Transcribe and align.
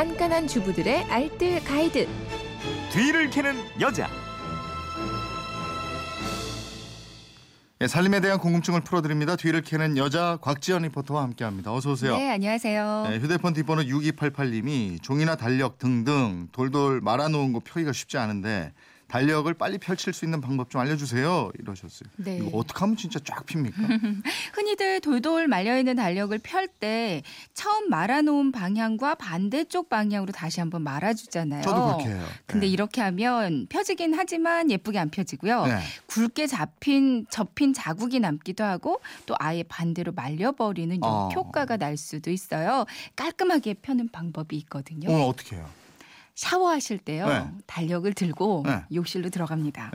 깐깐한 0.00 0.46
주부들의 0.46 1.04
알뜰 1.10 1.62
가이드. 1.62 2.08
뒤를 2.90 3.28
캐는 3.28 3.54
여자. 3.82 4.08
예, 7.82 7.86
살림에 7.86 8.20
대한 8.20 8.38
궁금증을 8.38 8.80
풀어드립니다. 8.80 9.36
뒤를 9.36 9.60
캐는 9.60 9.98
여자 9.98 10.38
곽지연 10.40 10.84
리포터와 10.84 11.22
함께합니다. 11.24 11.70
어서 11.74 11.90
오세요. 11.90 12.16
네, 12.16 12.30
안녕하세요. 12.30 13.08
네, 13.10 13.18
휴대폰 13.18 13.52
뒷번호 13.52 13.82
6288님이 13.82 15.02
종이나 15.02 15.36
달력 15.36 15.78
등등 15.78 16.48
돌돌 16.52 17.02
말아놓은 17.02 17.52
거 17.52 17.60
펴기가 17.60 17.92
쉽지 17.92 18.16
않은데 18.16 18.72
달력을 19.10 19.52
빨리 19.54 19.78
펼칠 19.78 20.12
수 20.12 20.24
있는 20.24 20.40
방법 20.40 20.70
좀 20.70 20.80
알려주세요. 20.80 21.50
이러셨어요. 21.58 22.08
네. 22.16 22.38
이거 22.38 22.56
어떻게 22.56 22.78
하면 22.78 22.96
진짜 22.96 23.18
쫙 23.24 23.44
핍니까? 23.44 23.76
흔히들 24.54 25.00
돌돌 25.00 25.48
말려 25.48 25.76
있는 25.78 25.96
달력을 25.96 26.36
펼 26.38 26.70
때 26.80 27.22
처음 27.52 27.90
말아놓은 27.90 28.52
방향과 28.52 29.16
반대쪽 29.16 29.88
방향으로 29.88 30.32
다시 30.32 30.60
한번 30.60 30.82
말아주잖아요. 30.82 31.62
저도 31.62 31.86
그렇게 31.98 32.10
해요. 32.10 32.24
근데 32.46 32.66
네. 32.66 32.72
이렇게 32.72 33.00
하면 33.00 33.66
펴지긴 33.68 34.14
하지만 34.14 34.70
예쁘게 34.70 34.98
안 34.98 35.10
펴지고요. 35.10 35.66
네. 35.66 35.80
굵게 36.06 36.46
잡힌 36.46 37.26
접힌 37.28 37.72
자국이 37.72 38.20
남기도 38.20 38.64
하고 38.64 39.00
또 39.26 39.34
아예 39.38 39.62
반대로 39.62 40.12
말려버리는 40.12 40.98
어. 41.02 41.28
효과가 41.34 41.76
날 41.76 41.96
수도 41.96 42.30
있어요. 42.30 42.86
깔끔하게 43.16 43.74
펴는 43.74 44.08
방법이 44.10 44.56
있거든요. 44.58 45.10
오늘 45.10 45.24
어떻게 45.24 45.56
해요? 45.56 45.68
샤워하실 46.40 47.00
때요. 47.00 47.26
네. 47.26 47.46
달력을 47.66 48.10
들고 48.14 48.62
네. 48.64 48.82
욕실로 48.94 49.28
들어갑니다. 49.28 49.90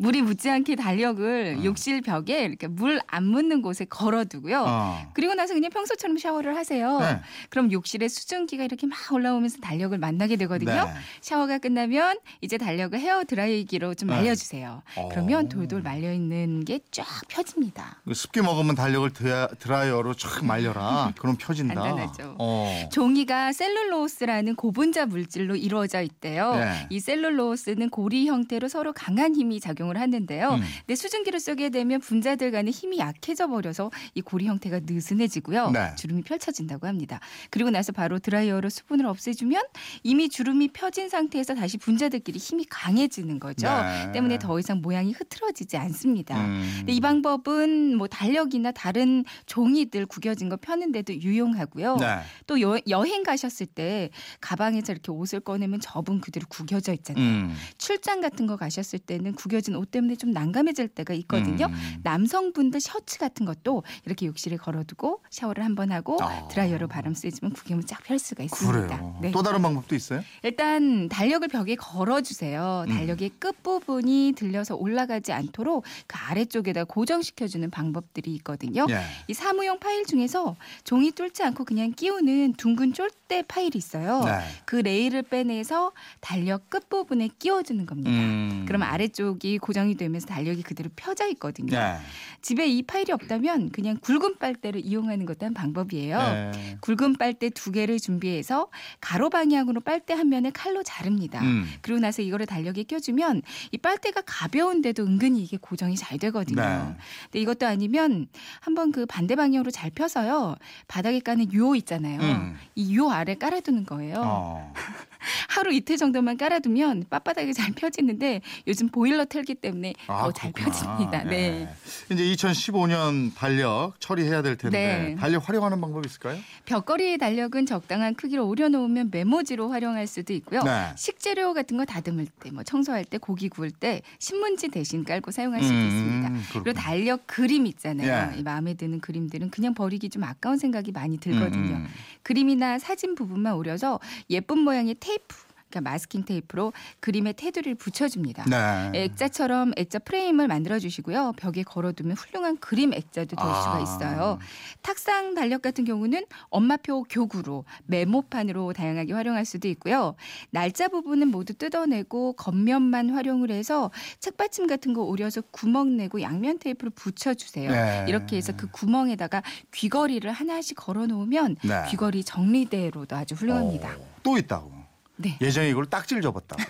네. 0.00 0.04
물이 0.06 0.22
묻지 0.22 0.48
않게 0.48 0.76
달력을 0.76 1.56
어. 1.58 1.64
욕실 1.64 2.00
벽에 2.02 2.44
이렇게 2.44 2.66
물 2.68 3.00
안 3.10 3.24
묻는 3.24 3.62
곳에 3.62 3.84
걸어두고요. 3.84 4.64
어. 4.66 5.10
그리고 5.14 5.34
나서 5.34 5.54
그냥 5.54 5.70
평소처럼 5.70 6.18
샤워를 6.18 6.56
하세요. 6.56 6.98
네. 7.00 7.20
그럼 7.48 7.72
욕실에 7.72 8.06
수증기가 8.08 8.64
이렇게 8.64 8.86
막 8.86 8.96
올라오면서 9.12 9.58
달력을 9.58 9.96
만나게 9.98 10.36
되거든요. 10.36 10.72
네. 10.84 10.90
샤워가 11.20 11.58
끝나면 11.58 12.18
이제 12.40 12.58
달력을 12.58 12.98
헤어 12.98 13.24
드라이기로 13.24 13.94
좀 13.94 14.08
네. 14.08 14.16
말려주세요. 14.16 14.82
어. 14.96 15.08
그러면 15.10 15.48
돌돌 15.48 15.82
말려 15.82 16.12
있는 16.12 16.64
게 16.64 16.78
쫙 16.90 17.04
펴집니다. 17.28 18.00
그 18.04 18.14
습기 18.14 18.40
먹으면 18.40 18.74
달력을 18.74 19.10
드라, 19.12 19.46
드라이어로 19.58 20.14
촥 20.14 20.44
말려라. 20.44 21.12
그럼 21.18 21.36
펴진다. 21.36 21.74
간단하죠. 21.74 22.36
어. 22.38 22.88
종이가 22.92 23.52
셀룰로스라는 23.52 24.54
고분자 24.54 25.06
물질로 25.06 25.56
이루어져 25.56 26.00
있대요. 26.02 26.54
네. 26.54 26.86
이 26.90 27.00
셀룰로스는 27.00 27.90
고리 27.90 28.26
형태로 28.28 28.68
서로 28.68 28.92
강한 28.92 29.34
힘이 29.34 29.60
작용 29.60 29.87
을 29.90 29.98
하는데요. 30.00 30.50
음. 30.50 30.60
근데 30.80 30.94
수증기를 30.94 31.40
쏘게 31.40 31.70
되면 31.70 32.00
분자들 32.00 32.50
간의 32.50 32.72
힘이 32.72 32.98
약해져 32.98 33.46
버려서 33.46 33.90
이 34.14 34.20
고리 34.20 34.46
형태가 34.46 34.80
느슨해지고요. 34.84 35.70
네. 35.70 35.94
주름이 35.96 36.22
펼쳐진다고 36.22 36.86
합니다. 36.86 37.20
그리고 37.50 37.70
나서 37.70 37.92
바로 37.92 38.18
드라이어로 38.18 38.68
수분을 38.68 39.06
없애주면 39.06 39.62
이미 40.02 40.28
주름이 40.28 40.68
펴진 40.68 41.08
상태에서 41.08 41.54
다시 41.54 41.78
분자들끼리 41.78 42.38
힘이 42.38 42.64
강해지는 42.68 43.38
거죠. 43.40 43.68
네. 43.68 44.12
때문에 44.12 44.38
더 44.38 44.58
이상 44.58 44.80
모양이 44.80 45.12
흐트러지지 45.12 45.76
않습니다. 45.76 46.36
음. 46.38 46.74
근데 46.78 46.92
이 46.92 47.00
방법은 47.00 47.96
뭐 47.96 48.06
달력이나 48.06 48.72
다른 48.72 49.24
종이들 49.46 50.06
구겨진 50.06 50.48
거 50.48 50.56
펴는데도 50.56 51.14
유용하고요. 51.14 51.96
네. 51.96 52.18
또 52.46 52.60
여, 52.60 52.78
여행 52.88 53.22
가셨을 53.22 53.66
때 53.66 54.10
가방에서 54.40 54.92
이렇게 54.92 55.10
옷을 55.12 55.40
꺼내면 55.40 55.80
접은 55.80 56.20
그대로 56.20 56.46
구겨져 56.48 56.92
있잖아요. 56.92 57.24
음. 57.24 57.54
출장 57.78 58.20
같은 58.20 58.46
거 58.46 58.56
가셨을 58.56 58.98
때는 58.98 59.34
구겨진 59.34 59.74
옷 59.78 59.90
때문에 59.90 60.16
좀 60.16 60.30
난감해질 60.32 60.88
때가 60.88 61.14
있거든요. 61.14 61.66
음. 61.66 62.00
남성분들 62.02 62.80
셔츠 62.80 63.18
같은 63.18 63.46
것도 63.46 63.82
이렇게 64.04 64.26
욕실에 64.26 64.56
걸어두고 64.56 65.22
샤워를 65.30 65.64
한번 65.64 65.92
하고 65.92 66.18
아. 66.22 66.48
드라이어로 66.48 66.88
바람 66.88 67.14
쐬주면 67.14 67.52
구김을 67.52 67.84
쫙펼 67.84 68.18
수가 68.18 68.44
있습니다. 68.44 69.18
네. 69.22 69.30
또 69.30 69.42
다른 69.42 69.62
방법도 69.62 69.94
있어요? 69.94 70.22
일단 70.42 71.08
달력을 71.08 71.46
벽에 71.48 71.76
걸어주세요. 71.76 72.84
음. 72.88 72.94
달력의 72.94 73.30
끝부분이 73.38 74.34
들려서 74.36 74.76
올라가지 74.76 75.32
않도록 75.32 75.84
그 76.06 76.16
아래쪽에다 76.18 76.84
고정시켜주는 76.84 77.70
방법들이 77.70 78.32
있거든요. 78.36 78.86
예. 78.90 79.00
이 79.28 79.34
사무용 79.34 79.78
파일 79.78 80.04
중에서 80.04 80.56
종이 80.84 81.10
뚫지 81.12 81.42
않고 81.42 81.64
그냥 81.64 81.92
끼우는 81.92 82.54
둥근 82.54 82.92
쫄대 82.92 83.42
파일이 83.46 83.78
있어요. 83.78 84.22
네. 84.24 84.40
그 84.64 84.76
레일을 84.76 85.22
빼내서 85.22 85.92
달력 86.20 86.70
끝부분에 86.70 87.28
끼워주는 87.38 87.84
겁니다. 87.86 88.10
음. 88.10 88.64
그럼 88.66 88.82
아래쪽이 88.82 89.58
고정이 89.68 89.96
되면서 89.96 90.26
달력이 90.26 90.62
그대로 90.62 90.88
펴져 90.96 91.28
있거든요. 91.28 91.78
네. 91.78 91.98
집에 92.40 92.66
이 92.66 92.80
파일이 92.80 93.12
없다면 93.12 93.68
그냥 93.68 93.98
굵은 94.00 94.38
빨대를 94.38 94.80
이용하는 94.82 95.26
것도 95.26 95.44
한 95.44 95.52
방법이에요. 95.52 96.18
네. 96.18 96.78
굵은 96.80 97.16
빨대 97.18 97.50
두 97.50 97.70
개를 97.70 97.98
준비해서 97.98 98.70
가로 99.02 99.28
방향으로 99.28 99.82
빨대 99.82 100.14
한 100.14 100.30
면을 100.30 100.52
칼로 100.52 100.82
자릅니다. 100.82 101.42
음. 101.42 101.66
그리고 101.82 102.00
나서 102.00 102.22
이거를 102.22 102.46
달력에 102.46 102.84
껴주면 102.84 103.42
이 103.70 103.76
빨대가 103.76 104.22
가벼운데도 104.24 105.02
은근히 105.04 105.42
이게 105.42 105.58
고정이 105.58 105.96
잘 105.96 106.16
되거든요. 106.18 106.62
네. 106.62 106.96
근데 107.24 107.40
이것도 107.40 107.66
아니면 107.66 108.28
한번 108.60 108.90
그 108.90 109.04
반대 109.04 109.36
방향으로 109.36 109.70
잘 109.70 109.90
펴서요. 109.90 110.56
바닥에 110.86 111.20
까는 111.20 111.52
요 111.52 111.74
있잖아요. 111.74 112.20
음. 112.22 112.56
이요 112.74 113.10
아래 113.10 113.34
깔아두는 113.34 113.84
거예요. 113.84 114.22
어. 114.24 114.72
하루 115.48 115.72
이틀 115.72 115.96
정도만 115.96 116.36
깔아두면 116.36 117.04
빳빳하게 117.10 117.54
잘 117.54 117.72
펴지는데 117.72 118.42
요즘 118.66 118.88
보일러 118.90 119.24
틀기 119.24 119.56
때문에 119.56 119.94
아, 120.06 120.24
더잘 120.24 120.52
그렇구나. 120.52 120.76
펴집니다. 120.76 121.24
네. 121.24 121.68
이제 122.12 122.22
2015년 122.22 123.34
달력 123.34 123.94
처리해야 123.98 124.42
될 124.42 124.56
텐데 124.56 124.78
네. 125.08 125.14
달력 125.16 125.48
활용하는 125.48 125.80
방법 125.80 126.04
있을까요? 126.04 126.38
벽걸이의 126.66 127.16
달력은 127.16 127.64
적당한 127.64 128.14
크기로 128.14 128.46
오려놓으면 128.46 129.08
메모지로 129.10 129.70
활용할 129.70 130.06
수도 130.06 130.34
있고요. 130.34 130.62
네. 130.62 130.92
식재료 130.96 131.54
같은 131.54 131.78
거 131.78 131.86
다듬을 131.86 132.26
때, 132.40 132.50
뭐 132.50 132.62
청소할 132.62 133.04
때, 133.06 133.16
고기 133.16 133.48
구울 133.48 133.70
때 133.70 134.02
신문지 134.18 134.68
대신 134.68 135.02
깔고 135.02 135.30
사용할 135.30 135.62
수도 135.62 135.74
음, 135.74 135.86
있습니다. 135.86 136.28
그렇구나. 136.28 136.62
그리고 136.62 136.72
달력 136.78 137.26
그림 137.26 137.66
있잖아요. 137.66 138.32
예. 138.34 138.38
이 138.38 138.42
마음에 138.42 138.74
드는 138.74 139.00
그림들은 139.00 139.48
그냥 139.50 139.72
버리기 139.72 140.10
좀 140.10 140.24
아까운 140.24 140.58
생각이 140.58 140.92
많이 140.92 141.16
들거든요. 141.18 141.76
음, 141.76 141.86
음. 141.86 141.88
그림이나 142.22 142.78
사진 142.78 143.14
부분만 143.14 143.54
오려서 143.54 143.98
예쁜 144.28 144.58
모양의 144.58 144.96
테이프, 145.00 145.47
그러니까 145.68 145.90
마스킹 145.90 146.24
테이프로 146.24 146.72
그림의 147.00 147.34
테두리를 147.34 147.74
붙여줍니다. 147.76 148.44
네. 148.48 149.04
액자처럼 149.04 149.72
액자 149.76 149.98
프레임을 149.98 150.48
만들어 150.48 150.78
주시고요. 150.78 151.34
벽에 151.36 151.62
걸어두면 151.62 152.16
훌륭한 152.16 152.56
그림 152.58 152.92
액자도 152.92 153.36
될 153.36 153.38
수가 153.38 153.76
아. 153.76 153.80
있어요. 153.80 154.38
탁상 154.82 155.34
달력 155.34 155.62
같은 155.62 155.84
경우는 155.84 156.24
엄마표 156.48 157.04
교구로 157.04 157.64
메모판으로 157.86 158.72
다양하게 158.72 159.12
활용할 159.12 159.44
수도 159.44 159.68
있고요. 159.68 160.14
날짜 160.50 160.88
부분은 160.88 161.28
모두 161.28 161.54
뜯어내고 161.54 162.34
겉면만 162.34 163.10
활용을 163.10 163.50
해서 163.50 163.90
책받침 164.20 164.66
같은 164.66 164.94
거 164.94 165.02
오려서 165.02 165.42
구멍 165.50 165.96
내고 165.96 166.22
양면 166.22 166.58
테이프를 166.58 166.90
붙여주세요. 166.90 167.70
네. 167.70 168.04
이렇게 168.08 168.36
해서 168.36 168.52
그 168.56 168.68
구멍에다가 168.70 169.42
귀걸이를 169.72 170.32
하나씩 170.32 170.76
걸어놓으면 170.76 171.56
네. 171.62 171.84
귀걸이 171.90 172.24
정리대로도 172.24 173.14
아주 173.14 173.34
훌륭합니다. 173.34 173.90
어, 173.90 174.06
또 174.22 174.38
있다고. 174.38 174.77
네. 175.18 175.36
예전에 175.40 175.68
이걸 175.70 175.86
딱지를 175.86 176.22
접었다고. 176.22 176.62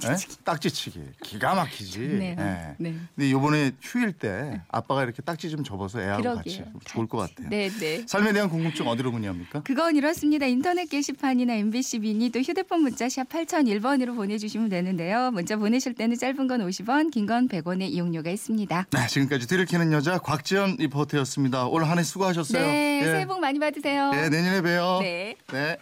딱지치기. 0.00 0.32
예? 0.38 0.44
딱지치기. 0.44 1.00
기가 1.22 1.54
막히지. 1.54 1.98
네. 2.18 2.36
예. 2.38 2.74
네. 2.78 2.94
근데 3.14 3.28
이번에 3.28 3.72
휴일 3.80 4.12
때 4.12 4.60
아빠가 4.68 5.04
이렇게 5.04 5.22
딱지 5.22 5.48
좀 5.50 5.62
접어서 5.64 6.00
애하고 6.00 6.22
그러게요. 6.22 6.42
같이 6.42 6.64
좋을 6.86 7.06
것 7.06 7.18
같아요. 7.18 7.48
네, 7.48 7.68
네. 7.70 8.04
삶에 8.06 8.32
대한 8.32 8.48
궁금증 8.50 8.88
어디로 8.88 9.12
문의합니까? 9.12 9.62
그건 9.62 9.96
이렇습니다. 9.96 10.46
인터넷 10.46 10.86
게시판이나 10.86 11.54
MBC 11.54 12.00
미니 12.00 12.30
또 12.30 12.40
휴대폰 12.40 12.82
문자 12.82 13.08
샵 13.08 13.28
8001번으로 13.28 14.16
보내주시면 14.16 14.68
되는데요. 14.68 15.30
문자 15.30 15.56
보내실 15.56 15.94
때는 15.94 16.16
짧은 16.18 16.48
건 16.48 16.60
50원, 16.66 17.10
긴 17.12 17.26
건 17.26 17.46
100원의 17.48 17.82
이용료가 17.92 18.30
있습니다. 18.30 18.86
네, 18.90 19.06
지금까지 19.06 19.46
뒤를 19.46 19.64
캐는 19.66 19.92
여자 19.92 20.18
곽지연 20.18 20.76
리포터였습니다. 20.80 21.66
올 21.68 21.84
한 21.84 21.98
해 21.98 22.02
수고하셨어요. 22.02 22.62
네, 22.66 23.00
예. 23.02 23.04
새해 23.04 23.26
복 23.26 23.38
많이 23.40 23.58
받으세요. 23.58 24.10
예, 24.14 24.28
내년에 24.28 24.60
봬요. 24.62 24.98
네. 25.02 25.36
네. 25.52 25.76